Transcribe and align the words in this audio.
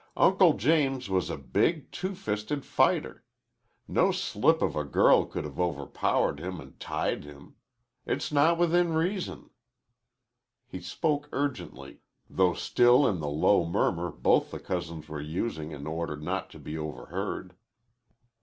"Uncle 0.17 0.53
James 0.53 1.11
was 1.11 1.29
a 1.29 1.37
big, 1.37 1.91
two 1.91 2.15
fisted 2.15 2.65
fighter. 2.65 3.23
No 3.87 4.11
slip 4.11 4.63
of 4.63 4.75
a 4.75 4.83
girl 4.83 5.25
could 5.27 5.43
have 5.43 5.59
overpowered 5.59 6.39
him 6.39 6.59
an' 6.59 6.73
tied 6.79 7.23
him. 7.23 7.53
It's 8.07 8.31
not 8.31 8.57
within 8.57 8.93
reason." 8.93 9.51
He 10.65 10.81
spoke 10.81 11.29
urgently, 11.31 11.99
though 12.27 12.55
still 12.55 13.07
in 13.07 13.19
the 13.19 13.29
low 13.29 13.63
murmur 13.63 14.09
both 14.11 14.49
the 14.49 14.59
cousins 14.59 15.07
were 15.07 15.21
using 15.21 15.69
in 15.69 15.85
order 15.85 16.17
not 16.17 16.49
to 16.49 16.57
be 16.59 16.75
overheard. 16.79 17.53